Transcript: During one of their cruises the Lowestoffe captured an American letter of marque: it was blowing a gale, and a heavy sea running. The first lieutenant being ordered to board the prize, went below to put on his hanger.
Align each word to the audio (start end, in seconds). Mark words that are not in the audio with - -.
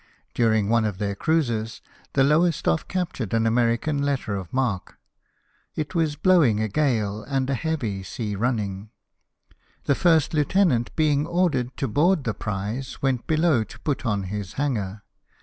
During 0.33 0.67
one 0.67 0.83
of 0.83 0.97
their 0.97 1.13
cruises 1.13 1.79
the 2.13 2.23
Lowestoffe 2.23 2.87
captured 2.87 3.35
an 3.35 3.45
American 3.45 4.01
letter 4.01 4.35
of 4.35 4.51
marque: 4.51 4.97
it 5.75 5.93
was 5.93 6.15
blowing 6.15 6.59
a 6.59 6.67
gale, 6.67 7.21
and 7.21 7.47
a 7.51 7.53
heavy 7.53 8.01
sea 8.01 8.35
running. 8.35 8.89
The 9.83 9.93
first 9.93 10.33
lieutenant 10.33 10.89
being 10.95 11.27
ordered 11.27 11.77
to 11.77 11.87
board 11.87 12.23
the 12.23 12.33
prize, 12.33 12.99
went 13.03 13.27
below 13.27 13.63
to 13.63 13.79
put 13.81 14.03
on 14.03 14.23
his 14.23 14.53
hanger. 14.53 15.03